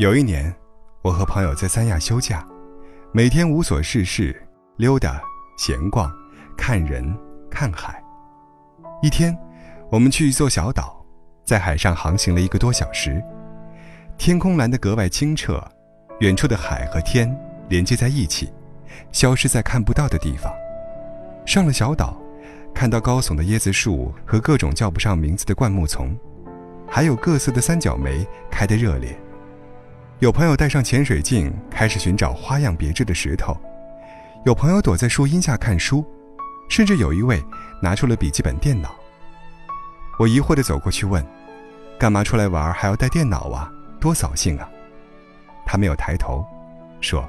[0.00, 0.50] 有一年，
[1.02, 2.42] 我和朋友在三亚休假，
[3.12, 4.34] 每天无所事事，
[4.78, 5.20] 溜达、
[5.58, 6.10] 闲逛、
[6.56, 7.14] 看人、
[7.50, 8.02] 看海。
[9.02, 9.36] 一天，
[9.90, 11.04] 我们去一座小岛，
[11.44, 13.22] 在海上航行了一个多小时。
[14.16, 15.62] 天空蓝得格外清澈，
[16.20, 17.30] 远处的海和天
[17.68, 18.50] 连接在一起，
[19.12, 20.50] 消失在看不到的地方。
[21.44, 22.18] 上了小岛，
[22.74, 26.16] 看到高耸的椰子树和各种叫不上名字的灌木丛，
[26.88, 29.14] 还有各色的三角梅开得热烈。
[30.20, 33.54] 有朋友带上潜水镜，开始寻找花样别致的石头；
[34.44, 36.04] 有朋友躲在树荫下看书，
[36.68, 37.42] 甚至有一位
[37.80, 38.94] 拿出了笔记本电脑。
[40.18, 41.24] 我疑惑地走过去问
[41.98, 43.72] ：“干嘛出来玩还要带电脑啊？
[43.98, 44.68] 多扫兴啊！”
[45.64, 46.44] 他没有抬头，
[47.00, 47.26] 说：“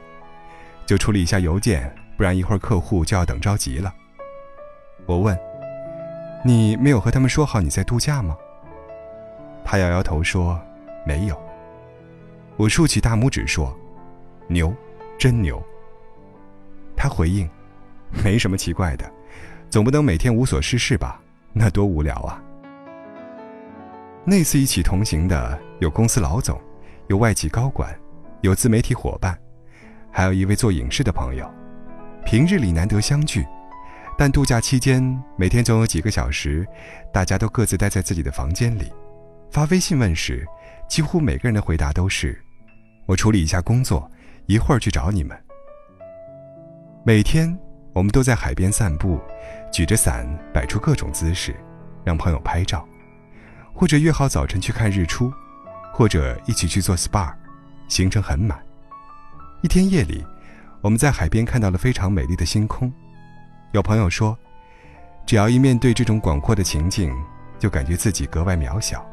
[0.86, 3.94] 就处理一下邮件，不然一会儿客户就要等着急了。”
[5.08, 5.40] 我问
[6.44, 8.36] ：“你没有和他们说好你在度假吗？”
[9.64, 10.60] 他摇摇头说
[11.08, 11.42] ：“没有。”
[12.62, 13.76] 我竖起大拇指说
[14.48, 14.72] ：“牛，
[15.18, 15.60] 真牛。”
[16.96, 17.50] 他回应
[18.24, 19.12] ：“没什么奇怪的，
[19.68, 21.20] 总不能每天无所事事吧？
[21.54, 22.40] 那多无聊啊。”
[24.24, 26.62] 那次一起同行的有公司老总，
[27.08, 28.00] 有外企高管，
[28.42, 29.36] 有自媒体伙伴，
[30.12, 31.52] 还有一位做影视的朋友。
[32.28, 33.44] 平日里难得相聚，
[34.16, 35.02] 但度假期间
[35.36, 36.64] 每天总有几个小时，
[37.12, 38.94] 大家都各自待在自己的房间里，
[39.50, 40.46] 发微信问时，
[40.88, 42.40] 几乎每个人的回答都是。
[43.12, 44.10] 我处理一下工作，
[44.46, 45.38] 一会儿去找你们。
[47.04, 47.60] 每天，
[47.92, 49.20] 我们都在海边散步，
[49.70, 51.54] 举着伞，摆出各种姿势，
[52.06, 52.88] 让朋友拍照，
[53.74, 55.30] 或者约好早晨去看日出，
[55.92, 57.34] 或者一起去做 SPA，
[57.90, 58.58] 行程很满。
[59.62, 60.26] 一天夜里，
[60.80, 62.90] 我们在海边看到了非常美丽的星空。
[63.74, 64.38] 有朋友说，
[65.26, 67.14] 只要一面对这种广阔的情境，
[67.60, 69.06] 就感觉自己格外渺小，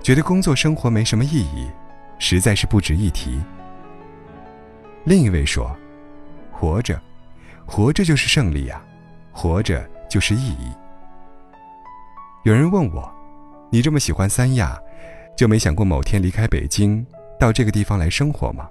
[0.00, 1.68] 觉得工作生活没什么意义。
[2.24, 3.38] 实在是不值一提。
[5.04, 5.76] 另一位说
[6.50, 6.98] ：“活着，
[7.66, 8.82] 活着就是胜利呀，
[9.30, 10.72] 活着就是意义。”
[12.44, 13.14] 有人问我
[13.70, 14.80] ：“你这么喜欢三亚，
[15.36, 17.06] 就没想过某天离开北京，
[17.38, 18.70] 到这个地方来生活吗？”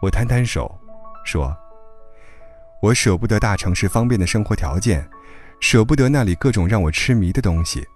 [0.00, 0.74] 我摊摊手，
[1.26, 1.54] 说
[2.80, 5.06] ：“我舍不得大城市方便的生活条件，
[5.60, 7.86] 舍不得那里各种让我痴迷的东西，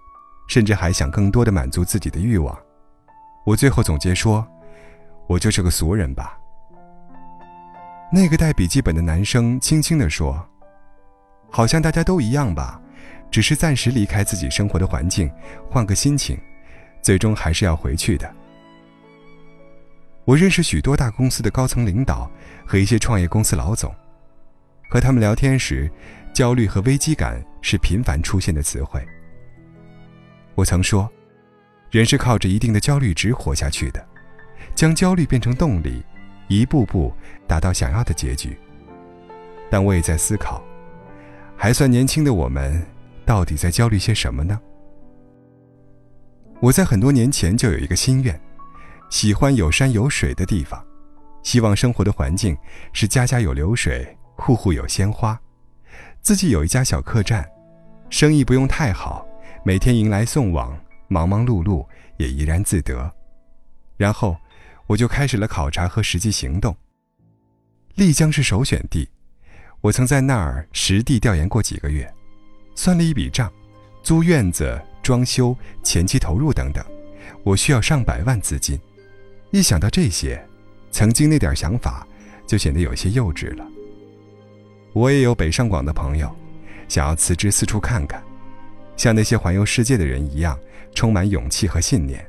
[0.47, 2.55] 甚至还想更多的满足自己的欲望。”
[3.45, 4.45] 我最后总结说
[5.29, 6.37] ：“我就是个俗人吧。”
[8.11, 10.43] 那个带笔记本的男生轻轻地说
[11.51, 12.81] ：“好像大家都一样吧，
[13.29, 15.31] 只是暂时离开自己生活的环境，
[15.69, 16.35] 换个心情，
[17.03, 18.33] 最终还是要回去的。”
[20.25, 22.29] 我认识许多大公司的高层领导
[22.65, 23.93] 和一些创业公司老总，
[24.89, 25.87] 和他们聊天时，
[26.33, 29.05] 焦虑和危机感是频繁出现的词汇。
[30.55, 31.07] 我曾说。
[31.95, 34.05] 人是靠着一定的焦虑值活下去的，
[34.75, 36.03] 将焦虑变成动力，
[36.49, 37.13] 一步步
[37.47, 38.57] 达到想要的结局。
[39.69, 40.61] 但我也在思考，
[41.55, 42.85] 还算年轻的我们，
[43.25, 44.59] 到底在焦虑些什么呢？
[46.59, 48.37] 我在很多年前就有一个心愿，
[49.09, 50.85] 喜欢有山有水的地方，
[51.43, 52.57] 希望生活的环境
[52.91, 54.05] 是家家有流水，
[54.35, 55.39] 户户有鲜花，
[56.19, 57.45] 自己有一家小客栈，
[58.09, 59.25] 生意不用太好，
[59.63, 60.77] 每天迎来送往。
[61.07, 61.85] 忙忙碌碌
[62.17, 63.11] 也怡然自得，
[63.97, 64.35] 然后
[64.87, 66.75] 我就开始了考察和实际行动。
[67.95, 69.07] 丽江是首选地，
[69.81, 72.11] 我曾在那儿实地调研过几个月，
[72.75, 73.51] 算了一笔账，
[74.03, 76.83] 租院子、装修、前期投入等等，
[77.43, 78.79] 我需要上百万资金。
[79.51, 80.45] 一想到这些，
[80.91, 82.05] 曾经那点想法
[82.45, 83.65] 就显得有些幼稚了。
[84.91, 86.33] 我也有北上广的朋友，
[86.89, 88.21] 想要辞职四处看看。
[88.97, 90.57] 像那些环游世界的人一样，
[90.95, 92.25] 充满勇气和信念，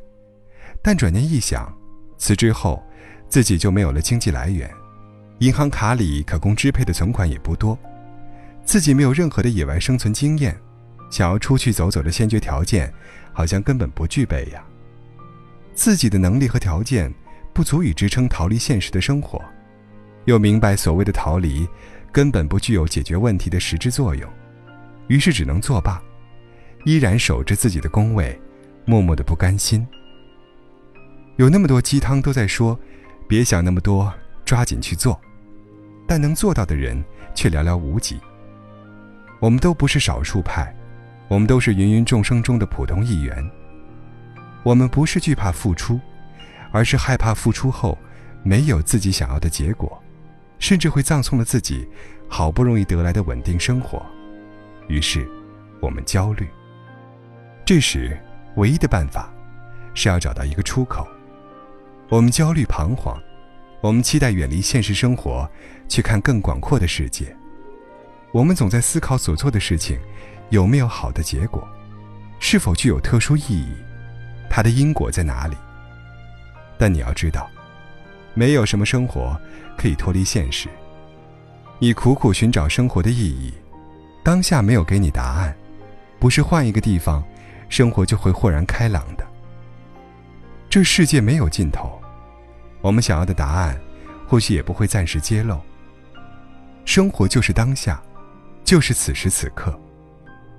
[0.82, 1.72] 但转念一想，
[2.18, 2.82] 辞职后
[3.28, 4.70] 自己就没有了经济来源，
[5.38, 7.78] 银行卡里可供支配的存款也不多，
[8.64, 10.54] 自己没有任何的野外生存经验，
[11.10, 12.92] 想要出去走走的先决条件，
[13.32, 14.62] 好像根本不具备呀。
[15.74, 17.12] 自己的能力和条件
[17.54, 19.40] 不足以支撑逃离现实的生活，
[20.24, 21.68] 又明白所谓的逃离，
[22.10, 24.28] 根本不具有解决问题的实质作用，
[25.06, 26.02] 于是只能作罢。
[26.84, 28.40] 依然守着自己的工位，
[28.86, 29.86] 默默的不甘心。
[31.36, 32.78] 有那么多鸡汤都在说，
[33.28, 34.10] 别想那么多，
[34.44, 35.20] 抓紧去做，
[36.06, 37.04] 但能做到的人
[37.34, 38.18] 却寥寥无几。
[39.38, 40.74] 我们都不是少数派，
[41.28, 43.44] 我们都是芸芸众生中的普通一员。
[44.62, 46.00] 我们不是惧怕付出，
[46.72, 47.98] 而是害怕付出后
[48.42, 50.00] 没有自己想要的结果，
[50.58, 51.86] 甚至会葬送了自己
[52.28, 54.04] 好不容易得来的稳定生活。
[54.88, 55.28] 于是，
[55.80, 56.48] 我们焦虑。
[57.64, 58.18] 这时，
[58.56, 59.32] 唯一的办法
[59.94, 61.06] 是要找到一个出口。
[62.08, 63.18] 我们焦虑彷徨，
[63.80, 65.48] 我们期待远离现实生活，
[65.88, 67.34] 去看更广阔的世界。
[68.32, 69.98] 我们总在思考所做的事情
[70.50, 71.66] 有没有好的结果，
[72.38, 73.74] 是否具有特殊意义，
[74.50, 75.56] 它的因果在哪里？
[76.78, 77.48] 但你要知道，
[78.34, 79.38] 没有什么生活
[79.78, 80.68] 可以脱离现实。
[81.78, 83.52] 你苦苦寻找生活的意义，
[84.22, 85.56] 当下没有给你答案，
[86.18, 87.24] 不是换一个地方，
[87.68, 89.26] 生活就会豁然开朗的。
[90.68, 92.00] 这世界没有尽头，
[92.80, 93.80] 我们想要的答案，
[94.26, 95.60] 或许也不会暂时揭露。
[96.84, 98.02] 生活就是当下，
[98.64, 99.78] 就是此时此刻，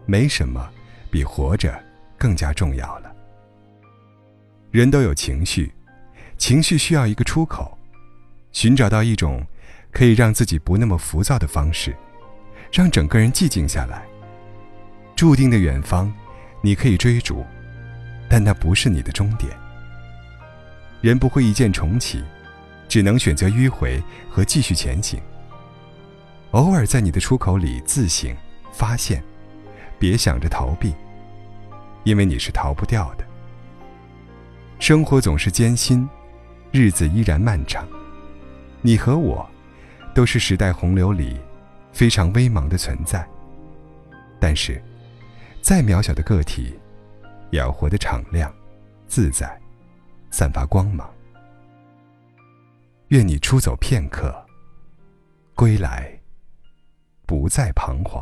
[0.06, 0.70] 没什么
[1.10, 1.78] 比活着
[2.18, 3.12] 更加重要了。
[4.72, 5.74] 人都有情绪，
[6.38, 7.78] 情绪需要一个出口，
[8.52, 9.46] 寻找到一种
[9.92, 11.96] 可以让自己不那么浮躁的方式，
[12.72, 14.06] 让整个人寂静下来。
[15.16, 16.14] 注定的远方，
[16.68, 17.46] 你可以追逐，
[18.28, 19.58] 但那不是你的终点。
[21.00, 22.22] 人不会一键重启，
[22.90, 25.18] 只能选择迂回和继续前行。
[26.52, 28.36] 偶尔在你的出口里自省、
[28.74, 29.24] 发现，
[29.98, 30.94] 别想着逃避，
[32.04, 33.24] 因为你是逃不掉的。
[34.78, 36.06] 生活总是艰辛，
[36.74, 37.88] 日子依然漫长。
[38.82, 39.50] 你和我，
[40.14, 41.40] 都是时代洪流里
[41.94, 43.26] 非常微茫的存在。
[44.38, 44.84] 但是，
[45.62, 46.80] 再渺小的个体，
[47.52, 48.54] 也要活得敞亮、
[49.08, 49.60] 自在。
[50.30, 51.10] 散发光芒。
[53.08, 54.36] 愿你出走片刻，
[55.56, 56.20] 归来
[57.26, 58.22] 不再彷徨。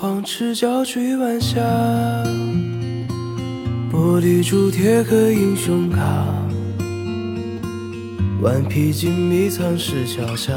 [0.00, 1.60] 旁，赤脚追晚霞。
[3.92, 6.24] 玻璃珠贴个英雄卡，
[8.40, 10.54] 顽皮筋迷藏石桥下，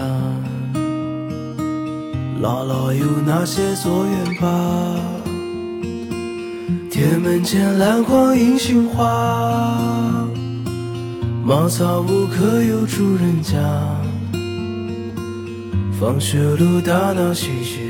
[2.42, 4.96] 姥姥有那些作业吧？
[6.90, 10.26] 铁门前篮筐银杏花，
[11.44, 13.60] 茅草屋可有住人家？
[16.00, 17.90] 放学路打闹嘻嘻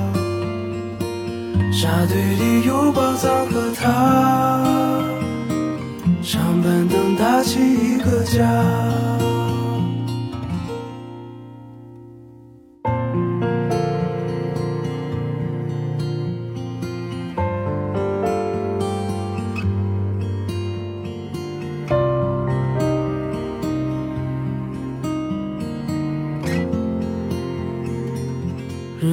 [1.81, 4.63] 沙堆里有宝藏和他，
[6.21, 9.20] 长板凳搭起一个家。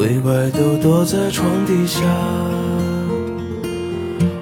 [0.00, 2.00] 鬼怪都躲在床底下，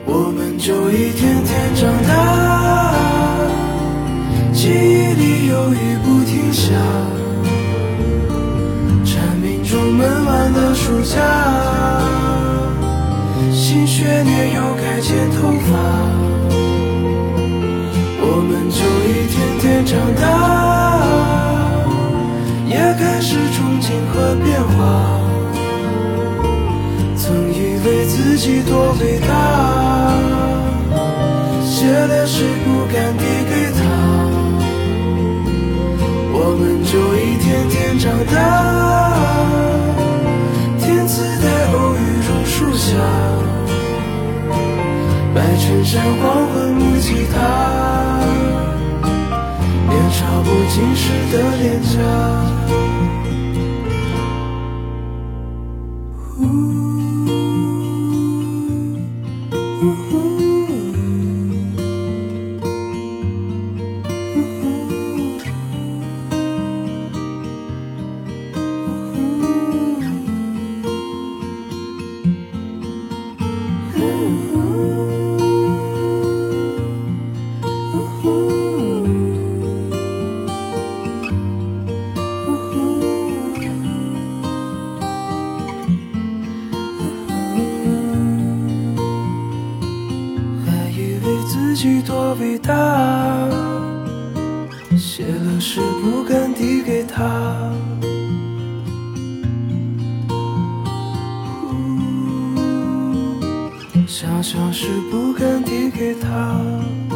[0.06, 2.94] 我们就一天天长大，
[4.52, 4.72] 记忆
[5.14, 6.70] 里有雨不停下，
[9.04, 11.18] 蝉鸣中闷完的暑假，
[31.88, 33.80] 写的诗不敢递给他，
[36.35, 38.37] 我们就一天天长大。
[40.78, 41.97] 天赐的偶遇
[42.28, 42.92] 榕树下，
[45.35, 47.37] 白衬衫黄昏木吉他，
[49.88, 52.38] 年少不经事的脸颊。
[94.98, 97.72] 写了诗不敢递给他。
[104.08, 107.07] 想想是不敢递给他。